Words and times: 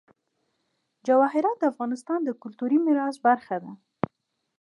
جواهرات 1.07 1.57
د 1.59 1.63
افغانستان 1.71 2.19
د 2.23 2.29
کلتوري 2.41 2.77
میراث 2.85 3.15
برخه 3.27 3.55
ده. 3.63 3.71